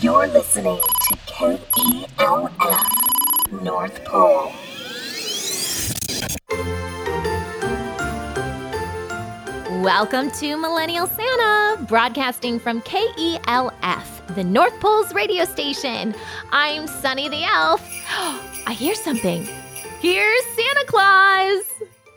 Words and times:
You're 0.00 0.26
listening 0.28 0.80
to 0.80 1.16
KELF 1.26 2.52
North 3.62 4.04
Pole. 4.06 4.52
Welcome 9.82 10.30
to 10.30 10.56
Millennial 10.56 11.06
Santa, 11.08 11.84
broadcasting 11.84 12.58
from 12.58 12.80
KELF, 12.80 14.34
the 14.34 14.44
North 14.44 14.80
Pole's 14.80 15.12
radio 15.12 15.44
station. 15.44 16.14
I'm 16.52 16.86
Sunny 16.86 17.28
the 17.28 17.44
Elf. 17.44 17.82
I 18.66 18.72
hear 18.72 18.94
something. 18.94 19.46
Here's 20.00 20.44
Santa 20.56 20.86
Claus. 20.86 21.64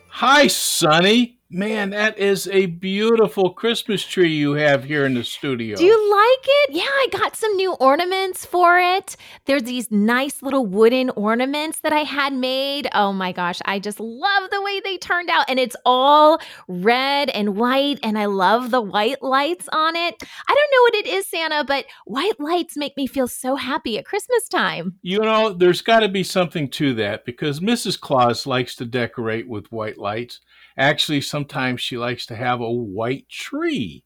Hi, 0.08 0.46
Sunny. 0.46 1.41
Man, 1.54 1.90
that 1.90 2.18
is 2.18 2.48
a 2.48 2.64
beautiful 2.64 3.50
Christmas 3.50 4.02
tree 4.02 4.32
you 4.32 4.54
have 4.54 4.84
here 4.84 5.04
in 5.04 5.12
the 5.12 5.22
studio. 5.22 5.76
Do 5.76 5.84
you 5.84 6.10
like 6.10 6.46
it? 6.46 6.70
Yeah, 6.76 6.84
I 6.84 7.08
got 7.12 7.36
some 7.36 7.54
new 7.56 7.74
ornaments 7.74 8.46
for 8.46 8.78
it. 8.78 9.18
There's 9.44 9.64
these 9.64 9.90
nice 9.90 10.40
little 10.40 10.64
wooden 10.64 11.10
ornaments 11.10 11.80
that 11.80 11.92
I 11.92 12.04
had 12.04 12.32
made. 12.32 12.88
Oh 12.94 13.12
my 13.12 13.32
gosh, 13.32 13.60
I 13.66 13.80
just 13.80 14.00
love 14.00 14.48
the 14.50 14.62
way 14.62 14.80
they 14.80 14.96
turned 14.96 15.28
out. 15.28 15.44
And 15.46 15.60
it's 15.60 15.76
all 15.84 16.40
red 16.68 17.28
and 17.28 17.54
white, 17.54 17.98
and 18.02 18.18
I 18.18 18.24
love 18.24 18.70
the 18.70 18.80
white 18.80 19.22
lights 19.22 19.68
on 19.74 19.94
it. 19.94 20.22
I 20.48 20.54
don't 20.54 20.70
know 20.72 20.82
what 20.84 20.94
it 20.94 21.06
is, 21.06 21.26
Santa, 21.26 21.64
but 21.64 21.84
white 22.06 22.40
lights 22.40 22.78
make 22.78 22.96
me 22.96 23.06
feel 23.06 23.28
so 23.28 23.56
happy 23.56 23.98
at 23.98 24.06
Christmas 24.06 24.48
time. 24.48 24.94
You 25.02 25.18
know, 25.18 25.52
there's 25.52 25.82
got 25.82 26.00
to 26.00 26.08
be 26.08 26.22
something 26.22 26.70
to 26.70 26.94
that 26.94 27.26
because 27.26 27.60
Mrs. 27.60 28.00
Claus 28.00 28.46
likes 28.46 28.74
to 28.76 28.86
decorate 28.86 29.46
with 29.46 29.70
white 29.70 29.98
lights. 29.98 30.40
Actually, 30.78 31.20
sometimes 31.42 31.80
she 31.80 31.98
likes 31.98 32.24
to 32.26 32.36
have 32.36 32.60
a 32.60 32.70
white 32.70 33.28
tree, 33.28 34.04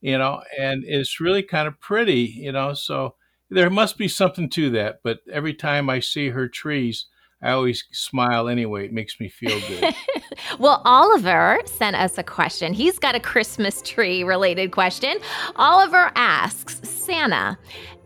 you 0.00 0.16
know, 0.16 0.40
and 0.56 0.84
it's 0.86 1.20
really 1.20 1.42
kind 1.42 1.66
of 1.66 1.80
pretty, 1.80 2.22
you 2.36 2.52
know. 2.52 2.74
So 2.74 3.16
there 3.50 3.70
must 3.70 3.98
be 3.98 4.06
something 4.06 4.48
to 4.50 4.70
that. 4.70 5.00
But 5.02 5.18
every 5.32 5.54
time 5.54 5.90
I 5.90 5.98
see 5.98 6.28
her 6.28 6.48
trees, 6.48 7.06
I 7.42 7.50
always 7.52 7.84
smile 7.92 8.48
anyway. 8.48 8.86
It 8.86 8.92
makes 8.92 9.20
me 9.20 9.28
feel 9.28 9.60
good. 9.68 9.94
well, 10.58 10.80
Oliver 10.84 11.60
sent 11.66 11.94
us 11.94 12.16
a 12.16 12.22
question. 12.22 12.72
He's 12.72 12.98
got 12.98 13.14
a 13.14 13.20
Christmas 13.20 13.82
tree 13.82 14.24
related 14.24 14.72
question. 14.72 15.18
Oliver 15.56 16.10
asks 16.14 16.80
Santa, 16.88 17.58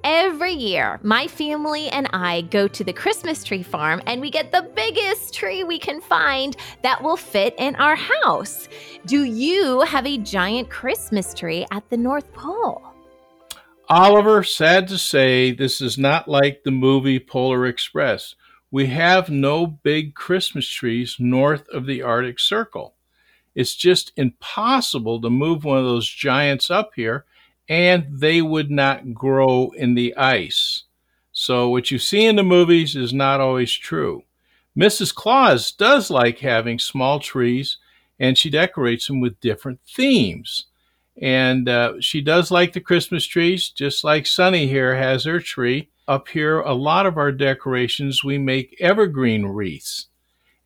Every 0.02 0.52
year, 0.52 0.98
my 1.02 1.26
family 1.26 1.88
and 1.90 2.08
I 2.14 2.40
go 2.42 2.66
to 2.66 2.82
the 2.82 2.92
Christmas 2.92 3.44
tree 3.44 3.62
farm 3.62 4.00
and 4.06 4.20
we 4.20 4.30
get 4.30 4.50
the 4.50 4.68
biggest 4.74 5.34
tree 5.34 5.62
we 5.62 5.78
can 5.78 6.00
find 6.00 6.56
that 6.82 7.02
will 7.02 7.18
fit 7.18 7.54
in 7.58 7.76
our 7.76 7.96
house. 7.96 8.66
Do 9.04 9.24
you 9.24 9.82
have 9.82 10.06
a 10.06 10.16
giant 10.16 10.70
Christmas 10.70 11.34
tree 11.34 11.66
at 11.70 11.88
the 11.90 11.98
North 11.98 12.32
Pole? 12.32 12.82
Oliver, 13.90 14.42
sad 14.42 14.88
to 14.88 14.96
say, 14.96 15.52
this 15.52 15.82
is 15.82 15.98
not 15.98 16.28
like 16.28 16.62
the 16.64 16.70
movie 16.70 17.18
Polar 17.18 17.66
Express. 17.66 18.34
We 18.70 18.86
have 18.86 19.30
no 19.30 19.66
big 19.66 20.14
Christmas 20.14 20.68
trees 20.68 21.16
north 21.18 21.68
of 21.68 21.86
the 21.86 22.02
Arctic 22.02 22.38
Circle. 22.38 22.94
It's 23.54 23.74
just 23.74 24.12
impossible 24.16 25.20
to 25.20 25.30
move 25.30 25.64
one 25.64 25.78
of 25.78 25.84
those 25.84 26.08
giants 26.08 26.70
up 26.70 26.92
here 26.94 27.24
and 27.68 28.06
they 28.10 28.42
would 28.42 28.70
not 28.70 29.14
grow 29.14 29.70
in 29.76 29.94
the 29.94 30.14
ice. 30.16 30.84
So, 31.32 31.68
what 31.68 31.92
you 31.92 31.98
see 31.98 32.26
in 32.26 32.34
the 32.34 32.42
movies 32.42 32.96
is 32.96 33.12
not 33.12 33.40
always 33.40 33.72
true. 33.72 34.24
Mrs. 34.76 35.14
Claus 35.14 35.70
does 35.70 36.10
like 36.10 36.40
having 36.40 36.80
small 36.80 37.20
trees, 37.20 37.78
and 38.18 38.36
she 38.36 38.50
decorates 38.50 39.06
them 39.06 39.20
with 39.20 39.40
different 39.40 39.78
themes. 39.86 40.66
And 41.22 41.68
uh, 41.68 41.94
she 42.00 42.20
does 42.20 42.50
like 42.50 42.72
the 42.72 42.80
Christmas 42.80 43.24
trees, 43.24 43.68
just 43.68 44.02
like 44.02 44.26
Sunny 44.26 44.66
here 44.66 44.96
has 44.96 45.24
her 45.24 45.38
tree. 45.38 45.89
Up 46.10 46.26
here, 46.26 46.58
a 46.58 46.74
lot 46.74 47.06
of 47.06 47.16
our 47.16 47.30
decorations, 47.30 48.24
we 48.24 48.36
make 48.36 48.76
evergreen 48.80 49.46
wreaths, 49.46 50.08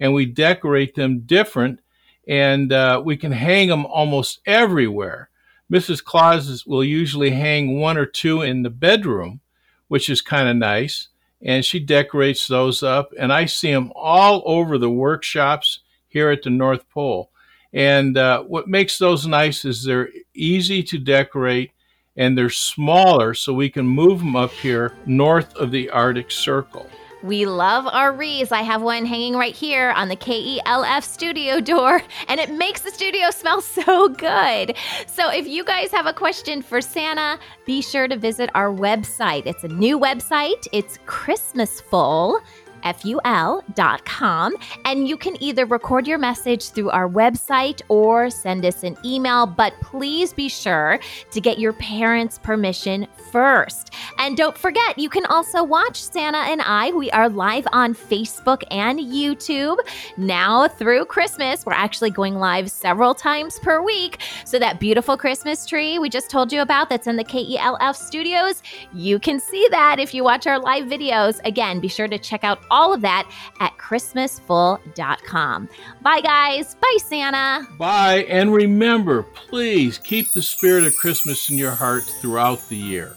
and 0.01 0.15
we 0.15 0.25
decorate 0.25 0.95
them 0.95 1.21
different, 1.27 1.81
and 2.27 2.73
uh, 2.73 3.03
we 3.05 3.19
can 3.19 3.33
hang 3.33 3.69
them 3.69 3.85
almost 3.85 4.41
everywhere. 4.47 5.29
Mrs. 5.71 6.03
Claus 6.03 6.65
will 6.65 6.83
usually 6.83 7.33
hang 7.33 7.79
one 7.79 7.99
or 7.99 8.07
two 8.07 8.41
in 8.41 8.63
the 8.63 8.71
bedroom, 8.71 9.43
which 9.89 10.09
is 10.09 10.23
kind 10.23 10.49
of 10.49 10.57
nice. 10.57 11.09
And 11.43 11.63
she 11.63 11.79
decorates 11.79 12.47
those 12.47 12.83
up. 12.83 13.13
And 13.19 13.31
I 13.31 13.45
see 13.45 13.71
them 13.71 13.93
all 13.95 14.43
over 14.47 14.79
the 14.79 14.89
workshops 14.89 15.81
here 16.09 16.31
at 16.31 16.43
the 16.43 16.49
North 16.49 16.89
Pole. 16.89 17.31
And 17.71 18.17
uh, 18.17 18.45
what 18.45 18.67
makes 18.67 18.97
those 18.97 19.27
nice 19.27 19.67
is 19.67 19.85
they're 19.85 20.09
easy 20.33 20.83
to 20.85 20.97
decorate 20.97 21.73
and 22.17 22.37
they're 22.37 22.51
smaller, 22.51 23.35
so 23.35 23.53
we 23.53 23.71
can 23.71 23.87
move 23.87 24.21
them 24.21 24.37
up 24.37 24.53
here 24.53 24.95
north 25.07 25.55
of 25.57 25.71
the 25.71 25.91
Arctic 25.91 26.31
Circle. 26.31 26.89
We 27.25 27.47
love 27.47 27.87
our 27.87 28.13
wreaths. 28.13 28.53
I 28.53 28.61
have 28.61 28.83
one 28.83 29.07
hanging 29.07 29.35
right 29.35 29.57
here 29.57 29.93
on 29.93 30.09
the 30.09 30.17
KELF 30.17 31.03
studio 31.03 31.59
door, 31.59 32.03
and 32.29 32.39
it 32.39 32.51
makes 32.51 32.83
the 32.83 32.91
studio 32.91 33.31
smell 33.31 33.61
so 33.63 34.11
good. 34.11 34.77
So, 35.07 35.31
if 35.31 35.47
you 35.47 35.65
guys 35.65 35.91
have 35.91 36.05
a 36.05 36.13
question 36.13 36.61
for 36.61 36.83
Santa, 36.83 37.39
be 37.65 37.81
sure 37.81 38.09
to 38.09 38.17
visit 38.19 38.51
our 38.55 38.71
website. 38.71 39.47
It's 39.47 39.65
a 39.65 39.69
new 39.69 39.99
website, 39.99 40.67
it's 40.73 40.99
Christmasful 41.07 42.41
ful.com. 42.85 44.57
And 44.85 45.09
you 45.09 45.17
can 45.17 45.43
either 45.43 45.67
record 45.67 46.07
your 46.07 46.19
message 46.19 46.71
through 46.71 46.91
our 46.91 47.09
website 47.09 47.83
or 47.89 48.31
send 48.31 48.65
us 48.65 48.83
an 48.83 48.97
email, 49.05 49.47
but 49.47 49.73
please 49.81 50.33
be 50.33 50.49
sure 50.49 50.99
to 51.31 51.41
get 51.41 51.59
your 51.59 51.73
parents' 51.73 52.39
permission 52.39 53.07
first. 53.33 53.93
And 54.25 54.39
don't 54.39 54.57
forget, 54.57 54.99
you 54.99 55.11
can 55.11 55.27
also 55.27 55.63
watch 55.63 56.01
Santa 56.03 56.39
and 56.39 56.63
I. 56.63 56.93
We 56.93 57.11
are 57.11 57.29
live 57.29 57.67
on 57.73 57.95
Facebook 57.95 58.63
and 58.71 58.99
YouTube 58.99 59.77
now 60.17 60.67
through 60.67 61.05
Christmas. 61.05 61.67
We're 61.67 61.75
actually 61.75 62.09
going 62.09 62.37
live 62.37 62.71
several 62.71 63.15
times 63.15 63.59
per 63.59 63.83
week. 63.83 64.23
So 64.47 64.59
that 64.59 64.81
beautiful 64.81 65.19
Christmas 65.19 65.67
tree 65.67 65.99
we 65.99 66.09
just 66.09 66.31
told 66.31 66.55
you 66.55 66.63
about 66.63 66.89
that's 66.89 67.07
in 67.07 67.17
the 67.17 67.25
KELF 67.25 67.95
studios, 67.95 68.63
you 68.95 69.19
can 69.19 69.39
see 69.39 69.69
that 69.71 69.99
if 70.01 70.15
you 70.15 70.25
watch 70.25 70.47
our 70.47 70.59
live 70.59 70.85
videos. 70.85 71.39
Again, 71.45 71.79
be 71.79 71.89
sure 71.89 72.09
to 72.09 72.17
check 72.17 72.45
out 72.45 72.61
all 72.71 72.95
of 72.95 73.03
that 73.03 73.31
at 73.61 73.77
christmasful.com. 73.77 75.69
Bye, 76.01 76.21
guys. 76.23 76.77
Bye, 76.77 76.99
Santa. 77.05 77.69
Bye. 77.77 78.25
And 78.31 78.55
remember, 78.55 79.23
please 79.23 79.99
keep 79.99 80.31
the 80.31 80.41
spirit 80.41 80.85
of 80.85 80.97
Christmas 80.97 81.51
in 81.51 81.59
your 81.59 81.73
heart 81.73 82.05
throughout 82.23 82.67
the 82.71 82.77
year. 82.79 83.17